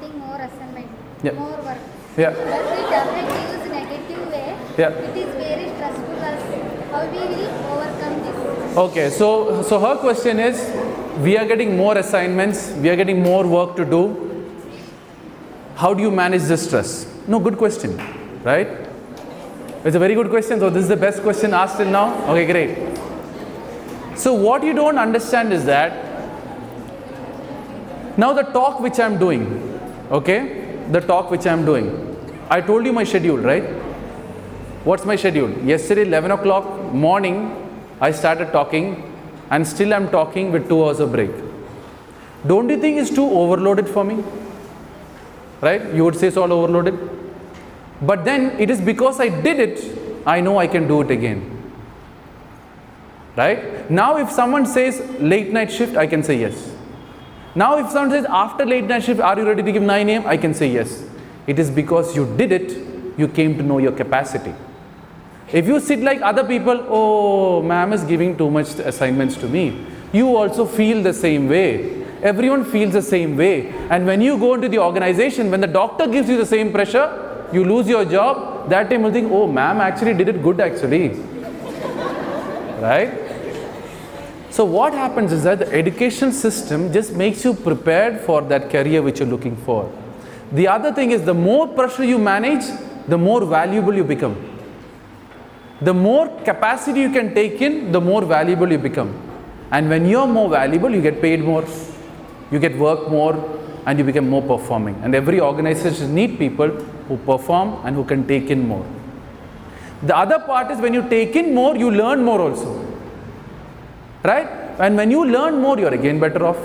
getting 0.00 0.18
more 0.18 0.36
assignment, 0.36 0.88
Yeah. 1.22 1.32
more 1.32 1.58
work. 1.64 1.78
Yeah. 2.16 2.30
But 2.30 2.62
we 2.76 2.82
doesn't 2.90 3.30
use 3.50 3.70
negative 3.70 4.32
way. 4.32 4.56
Yeah. 4.76 4.88
It 4.88 5.16
is 5.16 5.34
very 5.34 5.68
stressful 5.74 6.18
us. 6.30 6.42
How 6.92 7.04
we 7.06 7.18
will 7.18 7.48
overcome 7.72 8.16
this? 8.24 8.76
Okay, 8.78 9.10
so 9.10 9.62
so 9.62 9.78
her 9.78 9.96
question 9.96 10.38
is 10.38 10.60
we 11.22 11.36
are 11.36 11.46
getting 11.46 11.76
more 11.76 11.96
assignments, 11.98 12.72
we 12.82 12.88
are 12.90 12.96
getting 12.96 13.22
more 13.22 13.46
work 13.46 13.76
to 13.76 13.84
do. 13.84 14.02
How 15.76 15.94
do 15.94 16.02
you 16.02 16.10
manage 16.10 16.42
the 16.42 16.56
stress? 16.56 17.06
No, 17.28 17.38
good 17.38 17.56
question, 17.56 17.96
right? 18.42 18.68
It's 19.84 19.94
a 19.94 19.98
very 19.98 20.14
good 20.14 20.28
question. 20.28 20.58
So 20.58 20.70
this 20.70 20.82
is 20.82 20.88
the 20.88 20.96
best 20.96 21.22
question 21.22 21.54
asked 21.54 21.76
till 21.76 21.90
now. 21.90 22.06
Okay, 22.30 22.46
great. 22.46 22.78
So 24.16 24.32
what 24.34 24.64
you 24.64 24.72
don't 24.72 24.98
understand 24.98 25.52
is 25.52 25.64
that 25.66 26.04
now 28.18 28.32
the 28.32 28.42
talk 28.42 28.80
which 28.80 28.98
I'm 28.98 29.18
doing, 29.18 29.44
okay, 30.10 30.86
the 30.90 31.00
talk 31.00 31.30
which 31.30 31.46
I'm 31.46 31.64
doing, 31.64 31.88
I 32.50 32.60
told 32.60 32.86
you 32.86 32.92
my 32.92 33.04
schedule, 33.04 33.38
right? 33.38 33.64
What's 34.84 35.04
my 35.04 35.16
schedule? 35.16 35.50
Yesterday, 35.64 36.02
11 36.02 36.30
o'clock 36.30 36.92
morning, 36.94 37.54
I 38.00 38.10
started 38.12 38.52
talking, 38.52 39.04
and 39.50 39.66
still 39.66 39.92
I'm 39.92 40.10
talking 40.10 40.52
with 40.52 40.68
two 40.68 40.84
hours 40.84 41.00
of 41.00 41.12
break. 41.12 41.30
Don't 42.46 42.68
you 42.70 42.80
think 42.80 42.96
it's 42.98 43.10
too 43.10 43.28
overloaded 43.28 43.88
for 43.88 44.04
me? 44.04 44.22
Right? 45.60 45.92
You 45.92 46.04
would 46.04 46.16
say 46.16 46.28
it's 46.28 46.36
all 46.36 46.52
overloaded. 46.52 46.98
But 48.00 48.24
then 48.24 48.58
it 48.60 48.70
is 48.70 48.80
because 48.80 49.20
I 49.20 49.28
did 49.28 49.58
it, 49.58 50.24
I 50.24 50.40
know 50.40 50.58
I 50.58 50.68
can 50.68 50.86
do 50.86 51.02
it 51.02 51.10
again. 51.10 51.54
Right? 53.36 53.90
Now, 53.90 54.16
if 54.16 54.30
someone 54.30 54.66
says 54.66 55.00
late 55.20 55.52
night 55.52 55.72
shift, 55.72 55.96
I 55.96 56.06
can 56.06 56.22
say 56.22 56.38
yes. 56.38 56.74
Now, 57.58 57.76
if 57.76 57.90
someone 57.90 58.10
says 58.12 58.24
after 58.30 58.64
late 58.64 58.84
night 58.84 59.02
shift, 59.02 59.20
are 59.20 59.36
you 59.36 59.44
ready 59.44 59.64
to 59.64 59.72
give 59.72 59.82
9 59.82 60.08
a.m.? 60.08 60.26
I 60.28 60.36
can 60.36 60.54
say 60.54 60.68
yes. 60.68 61.02
It 61.48 61.58
is 61.58 61.72
because 61.72 62.14
you 62.14 62.24
did 62.36 62.52
it, 62.52 63.18
you 63.18 63.26
came 63.26 63.56
to 63.58 63.64
know 63.64 63.78
your 63.78 63.90
capacity. 63.90 64.54
If 65.52 65.66
you 65.66 65.80
sit 65.80 65.98
like 65.98 66.22
other 66.22 66.44
people, 66.44 66.86
oh, 66.88 67.60
ma'am 67.62 67.92
is 67.92 68.04
giving 68.04 68.36
too 68.38 68.48
much 68.48 68.78
assignments 68.92 69.34
to 69.38 69.48
me, 69.48 69.86
you 70.12 70.36
also 70.36 70.66
feel 70.66 71.02
the 71.02 71.12
same 71.12 71.48
way. 71.48 72.04
Everyone 72.22 72.64
feels 72.64 72.92
the 72.92 73.02
same 73.02 73.36
way. 73.36 73.70
And 73.90 74.06
when 74.06 74.20
you 74.20 74.38
go 74.38 74.54
into 74.54 74.68
the 74.68 74.78
organization, 74.78 75.50
when 75.50 75.60
the 75.60 75.66
doctor 75.66 76.06
gives 76.06 76.28
you 76.28 76.36
the 76.36 76.46
same 76.46 76.70
pressure, 76.70 77.08
you 77.52 77.64
lose 77.64 77.88
your 77.88 78.04
job, 78.04 78.70
that 78.70 78.88
time 78.88 79.02
you'll 79.02 79.12
think, 79.12 79.32
oh, 79.32 79.48
ma'am 79.48 79.80
actually 79.80 80.14
did 80.14 80.28
it 80.28 80.44
good 80.44 80.60
actually. 80.60 81.08
right? 82.88 83.27
So 84.58 84.64
what 84.64 84.92
happens 84.92 85.32
is 85.32 85.44
that 85.44 85.60
the 85.60 85.72
education 85.72 86.32
system 86.32 86.92
just 86.92 87.12
makes 87.14 87.44
you 87.44 87.54
prepared 87.54 88.22
for 88.22 88.42
that 88.52 88.70
career 88.70 89.00
which 89.00 89.20
you're 89.20 89.28
looking 89.28 89.56
for. 89.58 89.88
The 90.50 90.66
other 90.66 90.92
thing 90.92 91.12
is 91.12 91.22
the 91.22 91.32
more 91.32 91.68
pressure 91.68 92.02
you 92.02 92.18
manage, 92.18 92.64
the 93.06 93.16
more 93.16 93.44
valuable 93.44 93.94
you 93.94 94.02
become. 94.02 94.34
The 95.80 95.94
more 95.94 96.26
capacity 96.42 97.02
you 97.02 97.12
can 97.12 97.36
take 97.36 97.62
in, 97.62 97.92
the 97.92 98.00
more 98.00 98.24
valuable 98.24 98.72
you 98.72 98.78
become. 98.78 99.14
And 99.70 99.88
when 99.88 100.06
you're 100.06 100.26
more 100.26 100.50
valuable, 100.50 100.90
you 100.90 101.02
get 101.02 101.22
paid 101.22 101.44
more, 101.44 101.64
you 102.50 102.58
get 102.58 102.76
work 102.76 103.08
more, 103.08 103.36
and 103.86 103.96
you 103.96 104.04
become 104.04 104.28
more 104.28 104.42
performing. 104.42 105.00
And 105.04 105.14
every 105.14 105.40
organization 105.40 106.16
need 106.16 106.36
people 106.36 106.66
who 107.06 107.16
perform 107.18 107.86
and 107.86 107.94
who 107.94 108.04
can 108.04 108.26
take 108.26 108.50
in 108.50 108.66
more. 108.66 108.84
The 110.02 110.16
other 110.16 110.40
part 110.40 110.72
is 110.72 110.80
when 110.80 110.94
you 110.94 111.08
take 111.08 111.36
in 111.36 111.54
more, 111.54 111.76
you 111.76 111.92
learn 111.92 112.24
more 112.24 112.40
also. 112.40 112.87
Right? 114.30 114.48
And 114.78 114.96
when 114.96 115.10
you 115.10 115.24
learn 115.24 115.60
more, 115.64 115.78
you're 115.78 115.94
again 116.00 116.18
better 116.20 116.44
off. 116.50 116.60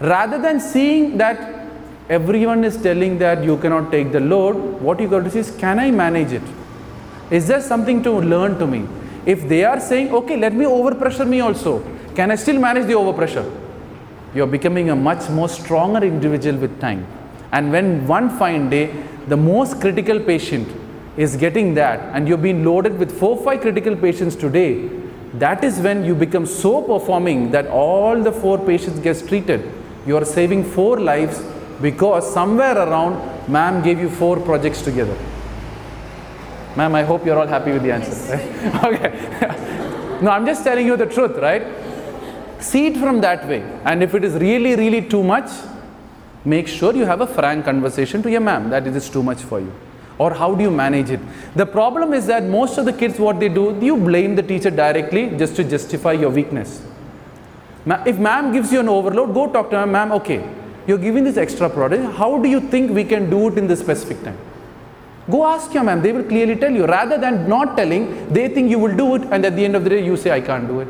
Rather 0.00 0.38
than 0.40 0.60
seeing 0.60 1.18
that 1.18 1.38
everyone 2.08 2.64
is 2.64 2.76
telling 2.86 3.18
that 3.18 3.42
you 3.42 3.56
cannot 3.58 3.90
take 3.90 4.12
the 4.12 4.20
load, 4.20 4.56
what 4.86 5.00
you 5.00 5.08
got 5.08 5.24
to 5.24 5.30
see 5.30 5.40
is 5.40 5.50
can 5.64 5.78
I 5.78 5.90
manage 5.90 6.32
it? 6.32 6.42
Is 7.30 7.46
there 7.48 7.60
something 7.60 8.02
to 8.02 8.12
learn 8.12 8.58
to 8.58 8.66
me? 8.66 8.86
If 9.24 9.48
they 9.48 9.64
are 9.64 9.80
saying, 9.80 10.12
okay, 10.20 10.36
let 10.36 10.52
me 10.52 10.66
overpressure 10.66 11.26
me 11.26 11.40
also, 11.40 11.82
can 12.14 12.30
I 12.30 12.36
still 12.36 12.60
manage 12.60 12.86
the 12.86 12.92
overpressure? 12.92 13.46
You're 14.34 14.52
becoming 14.58 14.90
a 14.90 14.96
much 14.96 15.28
more 15.30 15.48
stronger 15.48 16.04
individual 16.04 16.58
with 16.58 16.80
time. 16.80 17.06
And 17.52 17.72
when 17.72 18.06
one 18.06 18.28
fine 18.38 18.68
day, 18.68 18.84
the 19.28 19.36
most 19.36 19.80
critical 19.80 20.20
patient 20.20 20.68
is 21.16 21.36
getting 21.36 21.74
that, 21.74 22.00
and 22.14 22.28
you've 22.28 22.42
been 22.42 22.64
loaded 22.64 22.98
with 22.98 23.18
four, 23.18 23.42
five 23.42 23.60
critical 23.62 23.96
patients 23.96 24.36
today, 24.36 24.90
that 25.38 25.64
is 25.64 25.78
when 25.80 26.04
you 26.04 26.14
become 26.14 26.46
so 26.46 26.82
performing 26.82 27.50
that 27.50 27.66
all 27.66 28.22
the 28.22 28.30
four 28.30 28.58
patients 28.58 29.00
gets 29.00 29.20
treated. 29.20 29.70
You 30.06 30.16
are 30.16 30.24
saving 30.24 30.64
four 30.64 31.00
lives 31.00 31.42
because 31.82 32.32
somewhere 32.32 32.76
around, 32.76 33.50
ma'am 33.50 33.82
gave 33.82 33.98
you 33.98 34.08
four 34.08 34.38
projects 34.38 34.82
together. 34.82 35.16
Ma'am, 36.76 36.94
I 36.94 37.02
hope 37.02 37.24
you're 37.24 37.38
all 37.38 37.46
happy 37.46 37.72
with 37.72 37.82
the 37.82 37.92
answer. 37.92 38.36
Right? 38.36 38.84
okay. 38.84 40.20
no, 40.22 40.30
I'm 40.30 40.46
just 40.46 40.62
telling 40.62 40.86
you 40.86 40.96
the 40.96 41.06
truth, 41.06 41.36
right? 41.38 41.66
See 42.60 42.86
it 42.86 42.96
from 42.96 43.20
that 43.20 43.48
way. 43.48 43.62
And 43.84 44.02
if 44.02 44.14
it 44.14 44.24
is 44.24 44.34
really, 44.34 44.76
really 44.76 45.02
too 45.02 45.22
much, 45.22 45.50
make 46.44 46.68
sure 46.68 46.94
you 46.94 47.06
have 47.06 47.20
a 47.20 47.26
frank 47.26 47.64
conversation 47.64 48.22
to 48.22 48.30
your 48.30 48.40
ma'am 48.40 48.70
that 48.70 48.86
it 48.86 48.94
is 48.94 49.08
too 49.10 49.22
much 49.22 49.42
for 49.42 49.60
you. 49.60 49.72
Or 50.18 50.32
how 50.32 50.54
do 50.54 50.62
you 50.62 50.70
manage 50.70 51.10
it? 51.10 51.20
The 51.56 51.66
problem 51.66 52.12
is 52.14 52.26
that 52.26 52.44
most 52.44 52.78
of 52.78 52.84
the 52.84 52.92
kids, 52.92 53.18
what 53.18 53.40
they 53.40 53.48
do, 53.48 53.76
you 53.80 53.96
blame 53.96 54.36
the 54.36 54.42
teacher 54.42 54.70
directly 54.70 55.30
just 55.36 55.56
to 55.56 55.64
justify 55.64 56.12
your 56.12 56.30
weakness. 56.30 56.82
Ma- 57.84 58.02
If 58.06 58.18
ma'am 58.18 58.52
gives 58.52 58.72
you 58.72 58.80
an 58.80 58.88
overload, 58.88 59.34
go 59.34 59.50
talk 59.52 59.70
to 59.70 59.78
her, 59.78 59.86
ma'am, 59.86 60.12
okay, 60.12 60.48
you're 60.86 60.98
giving 60.98 61.24
this 61.24 61.36
extra 61.36 61.68
product. 61.68 62.16
How 62.16 62.38
do 62.38 62.48
you 62.48 62.60
think 62.60 62.92
we 62.92 63.04
can 63.04 63.28
do 63.28 63.48
it 63.48 63.58
in 63.58 63.66
this 63.66 63.80
specific 63.80 64.22
time? 64.22 64.38
Go 65.30 65.44
ask 65.46 65.72
your 65.74 65.82
ma'am, 65.82 66.00
they 66.02 66.12
will 66.12 66.24
clearly 66.24 66.54
tell 66.54 66.70
you. 66.70 66.86
Rather 66.86 67.18
than 67.18 67.48
not 67.48 67.76
telling, 67.76 68.28
they 68.32 68.48
think 68.48 68.70
you 68.70 68.78
will 68.78 68.94
do 68.94 69.14
it, 69.16 69.22
and 69.32 69.44
at 69.44 69.56
the 69.56 69.64
end 69.64 69.74
of 69.74 69.82
the 69.84 69.90
day, 69.90 70.04
you 70.04 70.16
say, 70.16 70.30
I 70.30 70.40
can't 70.40 70.68
do 70.68 70.80
it. 70.80 70.88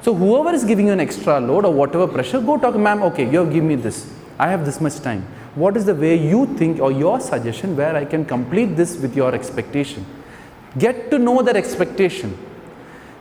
So, 0.00 0.14
whoever 0.14 0.52
is 0.52 0.64
giving 0.64 0.86
you 0.86 0.92
an 0.92 1.00
extra 1.00 1.38
load 1.38 1.64
or 1.64 1.72
whatever 1.72 2.08
pressure, 2.08 2.40
go 2.40 2.56
talk, 2.56 2.72
to 2.72 2.78
ma'am, 2.78 3.02
okay, 3.04 3.28
you 3.30 3.38
have 3.40 3.52
given 3.52 3.68
me 3.68 3.74
this. 3.76 4.10
I 4.38 4.48
have 4.48 4.64
this 4.64 4.80
much 4.80 5.00
time. 5.00 5.26
What 5.54 5.76
is 5.76 5.84
the 5.84 5.94
way 5.94 6.16
you 6.16 6.46
think 6.56 6.80
or 6.80 6.90
your 6.90 7.20
suggestion 7.20 7.76
where 7.76 7.94
I 7.94 8.04
can 8.04 8.24
complete 8.24 8.76
this 8.76 8.96
with 8.96 9.14
your 9.14 9.34
expectation? 9.34 10.06
Get 10.78 11.10
to 11.10 11.18
know 11.18 11.42
that 11.42 11.56
expectation. 11.56 12.38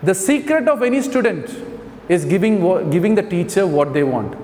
The 0.01 0.15
secret 0.15 0.69
of 0.69 0.81
any 0.81 1.01
student 1.01 1.53
is 2.07 2.23
giving, 2.23 2.89
giving 2.89 3.15
the 3.15 3.23
teacher 3.23 3.67
what 3.67 3.93
they 3.93 4.03
want. 4.03 4.37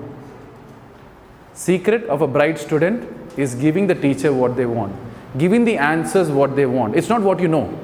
Secret 1.54 2.04
of 2.04 2.20
a 2.20 2.26
bright 2.26 2.58
student 2.58 3.08
is 3.38 3.54
giving 3.54 3.86
the 3.86 3.94
teacher 3.94 4.32
what 4.32 4.56
they 4.56 4.66
want, 4.66 4.94
giving 5.38 5.64
the 5.64 5.78
answers 5.78 6.28
what 6.28 6.56
they 6.56 6.66
want. 6.66 6.94
It's 6.94 7.08
not 7.08 7.22
what 7.22 7.40
you 7.40 7.48
know. 7.48 7.78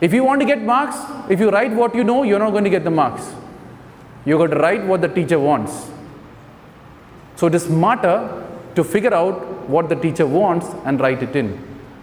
If 0.00 0.12
you 0.12 0.24
want 0.24 0.40
to 0.40 0.46
get 0.46 0.60
marks, 0.60 0.96
if 1.30 1.40
you 1.40 1.50
write 1.50 1.72
what 1.72 1.94
you 1.94 2.04
know, 2.04 2.24
you're 2.24 2.38
not 2.38 2.50
going 2.50 2.64
to 2.64 2.70
get 2.70 2.84
the 2.84 2.90
marks. 2.90 3.32
You're 4.24 4.38
going 4.38 4.50
to 4.50 4.58
write 4.58 4.84
what 4.84 5.00
the 5.00 5.08
teacher 5.08 5.38
wants. 5.38 5.88
So 7.36 7.46
it 7.46 7.54
is 7.54 7.64
smarter 7.64 8.46
to 8.78 8.84
figure 8.84 9.14
out 9.20 9.68
what 9.74 9.88
the 9.88 9.96
teacher 9.96 10.26
wants 10.26 10.66
and 10.84 11.00
write 11.00 11.22
it 11.22 11.34
in. 11.34 11.48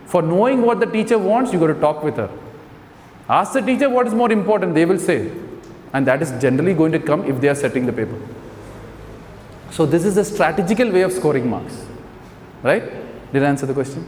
For 0.06 0.22
knowing 0.22 0.62
what 0.62 0.80
the 0.80 0.86
teacher 0.86 1.18
wants, 1.18 1.54
you 1.54 1.60
got 1.60 1.68
to 1.68 1.80
talk 1.88 2.04
with 2.04 2.18
her. 2.18 2.30
Ask 3.28 3.54
the 3.54 3.62
teacher 3.62 3.90
what 3.90 4.08
is 4.08 4.14
more 4.14 4.32
important, 4.32 4.76
they 4.76 4.86
will 4.86 5.00
say. 5.00 5.32
And 5.94 6.06
that 6.08 6.22
is 6.22 6.32
generally 6.42 6.74
going 6.74 6.92
to 6.92 7.00
come 7.00 7.24
if 7.26 7.40
they 7.42 7.48
are 7.48 7.56
setting 7.56 7.86
the 7.86 7.94
paper. 7.94 8.20
So 9.72 9.86
this 9.86 10.06
is 10.06 10.18
a 10.18 10.26
strategical 10.26 10.92
way 10.92 11.02
of 11.02 11.12
scoring 11.14 11.50
marks. 11.50 11.86
Right? 12.62 12.84
Did 13.32 13.44
I 13.44 13.48
answer 13.48 13.66
the 13.66 13.74
question? 13.74 14.08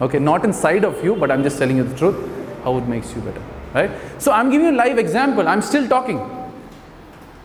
Okay, 0.00 0.18
not 0.18 0.44
inside 0.44 0.84
of 0.84 1.04
you, 1.04 1.14
but 1.14 1.30
I'm 1.30 1.42
just 1.42 1.58
telling 1.58 1.76
you 1.76 1.84
the 1.84 1.96
truth, 1.96 2.18
how 2.64 2.78
it 2.78 2.86
makes 2.88 3.14
you 3.14 3.20
better. 3.20 3.42
Right? 3.74 3.90
So 4.18 4.32
I'm 4.32 4.50
giving 4.50 4.66
you 4.68 4.72
a 4.72 4.80
live 4.84 4.98
example. 4.98 5.46
I'm 5.46 5.62
still 5.62 5.86
talking. 5.88 6.18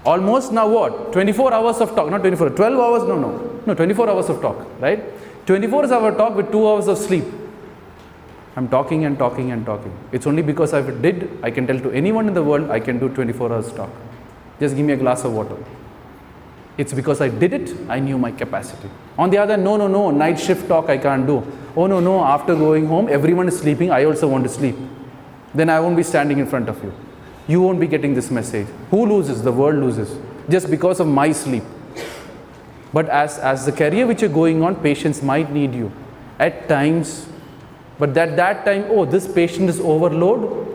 Almost 0.05 0.51
now 0.51 0.67
what? 0.67 1.11
24 1.11 1.53
hours 1.53 1.81
of 1.81 1.95
talk, 1.95 2.09
not 2.11 2.19
24, 2.19 2.51
12 2.51 2.79
hours, 2.79 3.03
no, 3.07 3.17
no. 3.17 3.61
No, 3.65 3.73
24 3.73 4.09
hours 4.09 4.29
of 4.29 4.41
talk, 4.41 4.65
right? 4.79 5.03
24 5.47 5.91
hour 5.91 6.11
talk 6.15 6.35
with 6.35 6.51
2 6.51 6.67
hours 6.67 6.87
of 6.87 6.97
sleep. 6.97 7.23
I'm 8.55 8.67
talking 8.69 9.05
and 9.05 9.17
talking 9.17 9.51
and 9.51 9.65
talking. 9.65 9.91
It's 10.11 10.27
only 10.27 10.41
because 10.41 10.73
I 10.73 10.81
did, 10.81 11.39
I 11.43 11.51
can 11.51 11.67
tell 11.67 11.79
to 11.79 11.91
anyone 11.91 12.27
in 12.27 12.33
the 12.33 12.43
world, 12.43 12.69
I 12.69 12.79
can 12.79 12.99
do 12.99 13.09
24 13.09 13.51
hours 13.51 13.71
talk. 13.73 13.89
Just 14.59 14.75
give 14.75 14.85
me 14.85 14.93
a 14.93 14.97
glass 14.97 15.25
of 15.25 15.33
water. 15.33 15.57
It's 16.77 16.93
because 16.93 17.19
I 17.21 17.29
did 17.29 17.53
it, 17.53 17.75
I 17.89 17.99
knew 17.99 18.17
my 18.17 18.31
capacity. 18.31 18.89
On 19.17 19.29
the 19.29 19.37
other, 19.37 19.57
no, 19.57 19.75
no, 19.77 19.87
no, 19.87 20.11
night 20.11 20.39
shift 20.39 20.67
talk 20.67 20.89
I 20.89 20.97
can't 20.97 21.25
do. 21.25 21.43
Oh, 21.75 21.87
no, 21.87 21.99
no, 21.99 22.23
after 22.23 22.55
going 22.55 22.85
home, 22.87 23.09
everyone 23.09 23.47
is 23.47 23.57
sleeping, 23.57 23.91
I 23.91 24.05
also 24.05 24.27
want 24.27 24.43
to 24.43 24.49
sleep. 24.49 24.75
Then 25.53 25.69
I 25.69 25.79
won't 25.79 25.97
be 25.97 26.03
standing 26.03 26.37
in 26.37 26.45
front 26.45 26.69
of 26.69 26.81
you. 26.83 26.93
You 27.47 27.61
won't 27.61 27.79
be 27.79 27.87
getting 27.87 28.13
this 28.13 28.31
message. 28.31 28.67
Who 28.89 29.05
loses? 29.05 29.43
The 29.43 29.51
world 29.51 29.75
loses. 29.75 30.17
Just 30.49 30.69
because 30.69 30.99
of 30.99 31.07
my 31.07 31.31
sleep. 31.31 31.63
But 32.91 33.09
as, 33.09 33.37
as 33.39 33.65
the 33.65 33.71
career 33.71 34.07
which 34.07 34.21
you're 34.21 34.29
going 34.29 34.63
on, 34.63 34.75
patients 34.77 35.21
might 35.21 35.51
need 35.51 35.73
you. 35.75 35.91
At 36.39 36.67
times, 36.67 37.27
but 37.99 38.17
at 38.17 38.35
that 38.35 38.65
time, 38.65 38.85
oh, 38.89 39.05
this 39.05 39.27
patient 39.27 39.69
is 39.69 39.79
overloaded, 39.79 40.67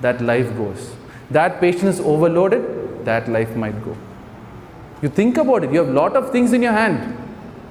that 0.00 0.20
life 0.20 0.54
goes. 0.56 0.94
That 1.30 1.60
patient 1.60 1.84
is 1.84 2.00
overloaded, 2.00 3.04
that 3.04 3.28
life 3.28 3.54
might 3.56 3.84
go. 3.84 3.96
You 5.00 5.08
think 5.08 5.36
about 5.36 5.64
it, 5.64 5.72
you 5.72 5.78
have 5.78 5.88
a 5.88 5.92
lot 5.92 6.16
of 6.16 6.30
things 6.30 6.52
in 6.52 6.62
your 6.62 6.72
hand. 6.72 7.18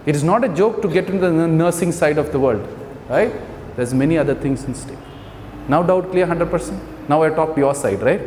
It 0.06 0.15
is 0.15 0.24
not 0.24 0.44
a 0.44 0.50
joke 0.50 0.81
to 0.81 0.88
get 0.88 1.09
into 1.09 1.30
the 1.30 1.47
nursing 1.47 1.92
side 1.92 2.18
of 2.18 2.31
the 2.31 2.39
world, 2.39 2.68
right? 3.07 3.33
There's 3.75 3.94
many 3.94 4.18
other 4.18 4.36
things 4.36 4.63
in 4.65 4.74
stake. 4.74 4.97
Now 5.68 5.83
doubt 5.83 6.12
clear 6.12 6.25
100%? 6.25 6.90
Now 7.07 7.24
I 7.24 7.30
talk 7.30 7.56
to 7.56 7.59
your 7.59 7.75
side, 7.75 8.01
right? 8.01 8.21